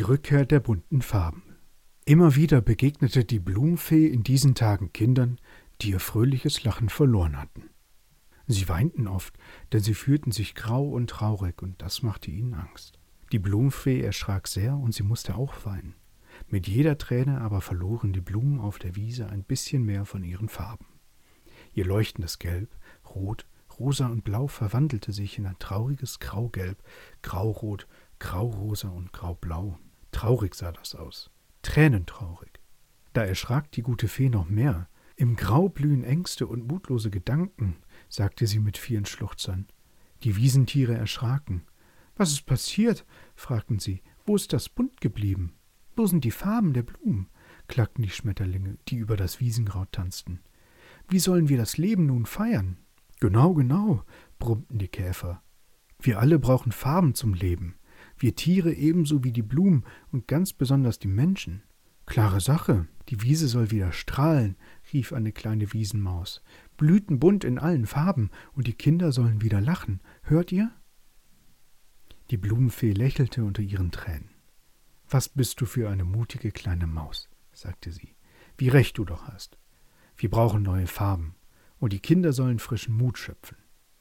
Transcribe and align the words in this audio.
Die 0.00 0.04
Rückkehr 0.04 0.46
der 0.46 0.60
bunten 0.60 1.02
Farben. 1.02 1.42
Immer 2.06 2.34
wieder 2.34 2.62
begegnete 2.62 3.22
die 3.22 3.38
Blumenfee 3.38 4.06
in 4.06 4.22
diesen 4.22 4.54
Tagen 4.54 4.94
Kindern, 4.94 5.38
die 5.82 5.90
ihr 5.90 6.00
fröhliches 6.00 6.64
Lachen 6.64 6.88
verloren 6.88 7.36
hatten. 7.36 7.68
Sie 8.46 8.66
weinten 8.70 9.06
oft, 9.06 9.36
denn 9.74 9.82
sie 9.82 9.92
fühlten 9.92 10.32
sich 10.32 10.54
grau 10.54 10.88
und 10.88 11.10
traurig, 11.10 11.60
und 11.60 11.82
das 11.82 12.02
machte 12.02 12.30
ihnen 12.30 12.54
Angst. 12.54 12.98
Die 13.30 13.38
Blumenfee 13.38 14.00
erschrak 14.00 14.48
sehr, 14.48 14.74
und 14.74 14.94
sie 14.94 15.02
musste 15.02 15.34
auch 15.34 15.66
weinen. 15.66 15.96
Mit 16.48 16.66
jeder 16.66 16.96
Träne 16.96 17.42
aber 17.42 17.60
verloren 17.60 18.14
die 18.14 18.22
Blumen 18.22 18.58
auf 18.58 18.78
der 18.78 18.96
Wiese 18.96 19.28
ein 19.28 19.44
bisschen 19.44 19.84
mehr 19.84 20.06
von 20.06 20.24
ihren 20.24 20.48
Farben. 20.48 20.86
Ihr 21.74 21.84
leuchtendes 21.84 22.38
Gelb, 22.38 22.74
Rot, 23.14 23.44
Rosa 23.78 24.06
und 24.06 24.24
Blau 24.24 24.46
verwandelte 24.46 25.12
sich 25.12 25.36
in 25.36 25.44
ein 25.44 25.58
trauriges 25.58 26.20
Graugelb, 26.20 26.82
Graurot, 27.20 27.86
Graurosa 28.18 28.88
und 28.88 29.12
Graublau. 29.12 29.78
Traurig 30.12 30.54
sah 30.54 30.72
das 30.72 30.94
aus, 30.94 31.30
tränentraurig. 31.62 32.60
Da 33.12 33.24
erschrak 33.24 33.70
die 33.72 33.82
gute 33.82 34.08
Fee 34.08 34.28
noch 34.28 34.48
mehr. 34.48 34.88
Im 35.16 35.36
Grau 35.36 35.68
blühen 35.68 36.04
Ängste 36.04 36.46
und 36.46 36.66
mutlose 36.66 37.10
Gedanken, 37.10 37.76
sagte 38.08 38.46
sie 38.46 38.58
mit 38.58 38.78
vielen 38.78 39.04
Schluchzern. 39.04 39.66
Die 40.22 40.36
Wiesentiere 40.36 40.94
erschraken. 40.94 41.62
Was 42.16 42.30
ist 42.30 42.46
passiert? 42.46 43.04
fragten 43.34 43.78
sie. 43.78 44.02
Wo 44.26 44.36
ist 44.36 44.52
das 44.52 44.68
Bunt 44.68 45.00
geblieben? 45.00 45.54
Wo 45.96 46.06
sind 46.06 46.24
die 46.24 46.30
Farben 46.30 46.72
der 46.72 46.82
Blumen? 46.82 47.28
klagten 47.68 48.02
die 48.02 48.10
Schmetterlinge, 48.10 48.78
die 48.88 48.96
über 48.96 49.16
das 49.16 49.40
Wiesenkraut 49.40 49.92
tanzten. 49.92 50.40
Wie 51.08 51.18
sollen 51.18 51.48
wir 51.48 51.56
das 51.56 51.76
Leben 51.76 52.06
nun 52.06 52.26
feiern? 52.26 52.78
Genau, 53.20 53.54
genau, 53.54 54.04
brummten 54.38 54.78
die 54.78 54.88
Käfer. 54.88 55.42
Wir 56.00 56.18
alle 56.18 56.38
brauchen 56.38 56.72
Farben 56.72 57.14
zum 57.14 57.34
Leben. 57.34 57.74
Wir 58.20 58.36
Tiere 58.36 58.74
ebenso 58.74 59.24
wie 59.24 59.32
die 59.32 59.42
Blumen 59.42 59.84
und 60.12 60.28
ganz 60.28 60.52
besonders 60.52 60.98
die 60.98 61.08
Menschen. 61.08 61.62
Klare 62.04 62.40
Sache, 62.40 62.86
die 63.08 63.22
Wiese 63.22 63.48
soll 63.48 63.70
wieder 63.70 63.92
strahlen, 63.92 64.56
rief 64.92 65.14
eine 65.14 65.32
kleine 65.32 65.72
Wiesenmaus. 65.72 66.42
Blüten 66.76 67.18
bunt 67.18 67.44
in 67.44 67.58
allen 67.58 67.86
Farben, 67.86 68.30
und 68.52 68.66
die 68.66 68.74
Kinder 68.74 69.10
sollen 69.10 69.40
wieder 69.40 69.62
lachen. 69.62 70.00
Hört 70.22 70.52
ihr? 70.52 70.70
Die 72.30 72.36
Blumenfee 72.36 72.92
lächelte 72.92 73.42
unter 73.42 73.62
ihren 73.62 73.90
Tränen. 73.90 74.28
Was 75.08 75.30
bist 75.30 75.58
du 75.62 75.66
für 75.66 75.88
eine 75.88 76.04
mutige 76.04 76.52
kleine 76.52 76.86
Maus, 76.86 77.30
sagte 77.52 77.90
sie. 77.90 78.16
Wie 78.58 78.68
recht 78.68 78.98
du 78.98 79.06
doch 79.06 79.28
hast. 79.28 79.56
Wir 80.16 80.28
brauchen 80.28 80.62
neue 80.62 80.86
Farben, 80.86 81.34
und 81.78 81.94
die 81.94 82.00
Kinder 82.00 82.34
sollen 82.34 82.58
frischen 82.58 82.94
Mut 82.94 83.16
schöpfen. 83.16 83.56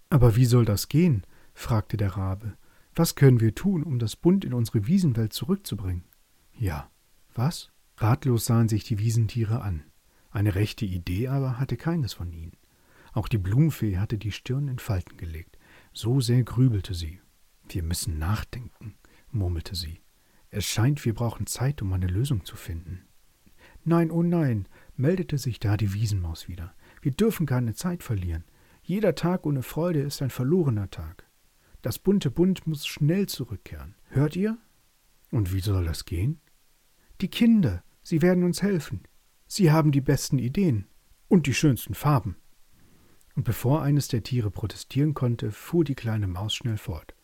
Aber 0.09 0.36
wie 0.36 0.45
soll 0.45 0.65
das 0.65 0.89
gehen? 0.89 1.23
fragte 1.53 1.95
der 1.95 2.17
Rabe. 2.17 2.58
Was 3.00 3.16
können 3.16 3.39
wir 3.39 3.55
tun, 3.55 3.83
um 3.83 3.97
das 3.97 4.17
Bunt 4.17 4.44
in 4.44 4.53
unsere 4.53 4.86
Wiesenwelt 4.86 5.31
zurückzubringen? 5.31 6.03
Ja, 6.52 6.92
was? 7.33 7.72
Ratlos 7.95 8.44
sahen 8.44 8.67
sich 8.67 8.83
die 8.83 9.00
Wiesentiere 9.00 9.61
an. 9.61 9.86
Eine 10.31 10.53
rechte 10.53 10.83
Idee 10.83 11.30
aber 11.30 11.58
hatte 11.58 11.77
keines 11.77 12.11
von 12.11 12.33
ihnen. 12.33 12.58
Auch 13.14 13.30
die 13.30 13.38
Blumenfee 13.38 14.00
hatte 14.00 14.17
die 14.17 14.33
Stirn 14.33 14.67
in 14.67 14.80
Falten 14.80 15.16
gelegt. 15.16 15.58
So 15.94 16.20
sehr 16.20 16.44
grübelte 16.44 16.94
sie. 16.94 17.22
Wir 17.70 17.83
müssen 17.83 18.20
nachdenken, 18.20 18.95
murmelte 19.31 19.75
sie. 19.75 20.02
Es 20.50 20.66
scheint, 20.66 21.05
wir 21.05 21.14
brauchen 21.14 21.47
Zeit, 21.47 21.81
um 21.81 21.94
eine 21.94 22.08
Lösung 22.08 22.44
zu 22.44 22.58
finden. 22.58 23.08
Nein, 23.86 24.11
oh 24.11 24.23
nein, 24.23 24.67
meldete 24.97 25.38
sich 25.38 25.61
da 25.61 25.77
die 25.77 25.94
Wiesenmaus 25.94 26.50
wieder. 26.50 26.75
Wir 27.02 27.14
dürfen 27.14 27.45
keine 27.45 27.75
Zeit 27.75 28.03
verlieren. 28.03 28.44
Jeder 28.81 29.16
Tag 29.16 29.45
ohne 29.45 29.64
Freude 29.64 30.02
ist 30.02 30.22
ein 30.22 30.31
verlorener 30.31 30.89
Tag. 30.89 31.28
Das 31.81 31.99
bunte 31.99 32.30
Bund 32.30 32.67
muss 32.67 32.85
schnell 32.85 33.27
zurückkehren. 33.27 33.95
Hört 34.09 34.35
ihr? 34.35 34.58
Und 35.31 35.53
wie 35.53 35.61
soll 35.61 35.86
das 35.86 36.05
gehen? 36.05 36.41
Die 37.21 37.30
Kinder, 37.30 37.83
sie 38.03 38.21
werden 38.21 38.44
uns 38.44 38.61
helfen. 38.61 39.03
Sie 39.47 39.71
haben 39.71 39.91
die 39.91 40.02
besten 40.02 40.39
Ideen 40.39 40.88
und 41.27 41.47
die 41.47 41.53
schönsten 41.53 41.94
Farben. 41.94 42.36
Und 43.36 43.43
bevor 43.43 43.81
eines 43.81 44.08
der 44.09 44.23
Tiere 44.23 44.52
protestieren 44.52 45.14
konnte, 45.14 45.52
fuhr 45.52 45.83
die 45.83 45.95
kleine 45.95 46.27
Maus 46.27 46.53
schnell 46.53 46.77
fort. 46.77 47.15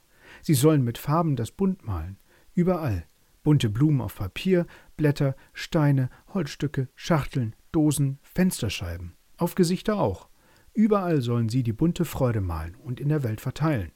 Sie 0.42 0.54
sollen 0.54 0.84
mit 0.84 0.98
Farben 0.98 1.36
das 1.36 1.52
Bunt 1.52 1.86
malen. 1.86 2.18
Überall. 2.54 3.06
Bunte 3.44 3.70
Blumen 3.70 4.02
auf 4.02 4.16
Papier, 4.16 4.66
Blätter, 4.98 5.36
Steine, 5.54 6.10
Holzstücke, 6.34 6.90
Schachteln, 6.96 7.56
Dosen, 7.72 8.18
Fensterscheiben. 8.24 9.16
Auf 9.38 9.56
Gesichter 9.56 9.98
auch. 10.00 10.30
Überall 10.74 11.22
sollen 11.22 11.50
sie 11.50 11.62
die 11.62 11.74
bunte 11.74 12.06
Freude 12.06 12.42
malen 12.42 12.76
und 12.76 13.00
in 13.00 13.10
der 13.10 13.24
Welt 13.24 13.42
verteilen. 13.42 13.92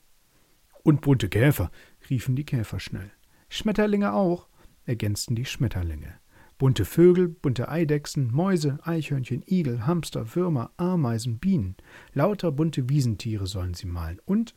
Und 0.83 1.01
bunte 1.01 1.29
Käfer, 1.29 1.71
riefen 2.09 2.35
die 2.35 2.45
Käfer 2.45 2.79
schnell. 2.79 3.11
Schmetterlinge 3.49 4.13
auch, 4.13 4.47
ergänzten 4.85 5.35
die 5.35 5.45
Schmetterlinge. 5.45 6.19
Bunte 6.57 6.83
Vögel, 6.83 7.29
bunte 7.29 7.69
Eidechsen, 7.69 8.31
Mäuse, 8.33 8.79
Eichhörnchen, 8.83 9.43
Igel, 9.47 9.87
Hamster, 9.87 10.35
Würmer, 10.35 10.71
Ameisen, 10.75 11.39
Bienen. 11.39 11.77
Lauter 12.13 12.51
bunte 12.51 12.89
Wiesentiere 12.89 13.47
sollen 13.47 13.73
sie 13.73 13.87
malen. 13.87 14.19
Und 14.25 14.55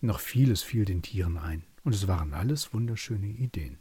noch 0.00 0.18
vieles 0.18 0.62
fiel 0.62 0.84
den 0.84 1.02
Tieren 1.02 1.38
ein. 1.38 1.64
Und 1.84 1.94
es 1.94 2.08
waren 2.08 2.34
alles 2.34 2.74
wunderschöne 2.74 3.28
Ideen. 3.28 3.78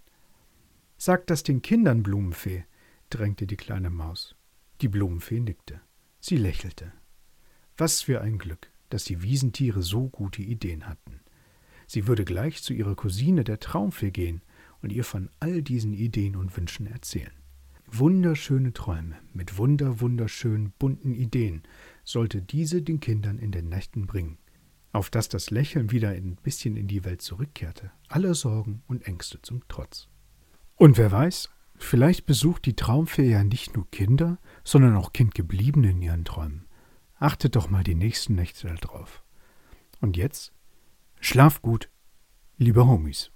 Sag 0.97 1.25
das 1.27 1.41
den 1.41 1.63
Kindern, 1.63 2.03
Blumenfee, 2.03 2.65
drängte 3.09 3.47
die 3.47 3.57
kleine 3.57 3.89
Maus. 3.89 4.35
Die 4.81 4.87
Blumenfee 4.87 5.39
nickte. 5.39 5.81
Sie 6.19 6.37
lächelte. 6.37 6.91
Was 7.77 8.03
für 8.03 8.21
ein 8.21 8.37
Glück, 8.37 8.69
dass 8.89 9.05
die 9.05 9.23
Wiesentiere 9.23 9.81
so 9.81 10.07
gute 10.07 10.41
Ideen 10.43 10.87
hatten. 10.87 11.19
Sie 11.87 12.07
würde 12.07 12.25
gleich 12.25 12.63
zu 12.63 12.73
ihrer 12.73 12.95
Cousine 12.95 13.43
der 13.43 13.59
Traumfee 13.59 14.11
gehen 14.11 14.41
und 14.81 14.91
ihr 14.91 15.03
von 15.03 15.29
all 15.39 15.61
diesen 15.61 15.93
Ideen 15.93 16.35
und 16.35 16.55
Wünschen 16.55 16.87
erzählen. 16.87 17.33
Wunderschöne 17.87 18.73
Träume 18.73 19.15
mit 19.33 19.57
wunder 19.57 19.99
wunderschönen 20.01 20.71
bunten 20.79 21.13
Ideen 21.13 21.63
sollte 22.03 22.41
diese 22.41 22.81
den 22.81 22.99
Kindern 22.99 23.37
in 23.37 23.51
den 23.51 23.69
Nächten 23.69 24.07
bringen, 24.07 24.37
auf 24.91 25.09
dass 25.09 25.29
das 25.29 25.51
Lächeln 25.51 25.91
wieder 25.91 26.09
ein 26.09 26.35
bisschen 26.35 26.77
in 26.77 26.87
die 26.87 27.05
Welt 27.05 27.21
zurückkehrte, 27.21 27.91
alle 28.07 28.33
Sorgen 28.33 28.81
und 28.87 29.07
Ängste 29.07 29.41
zum 29.41 29.61
Trotz. 29.67 30.07
Und 30.75 30.97
wer 30.97 31.11
weiß, 31.11 31.49
vielleicht 31.77 32.25
besucht 32.25 32.65
die 32.65 32.75
Traumfee 32.75 33.29
ja 33.29 33.43
nicht 33.43 33.75
nur 33.75 33.89
Kinder, 33.91 34.39
sondern 34.63 34.95
auch 34.95 35.13
Kindgebliebene 35.13 35.91
in 35.91 36.01
ihren 36.01 36.25
Träumen. 36.25 36.65
Achtet 37.17 37.55
doch 37.55 37.69
mal 37.69 37.83
die 37.83 37.95
nächsten 37.95 38.35
Nächte 38.35 38.73
darauf. 38.81 39.23
Und 40.01 40.17
jetzt 40.17 40.51
Schlaf 41.19 41.61
gut, 41.61 41.89
liebe 42.57 42.85
Homies. 42.87 43.31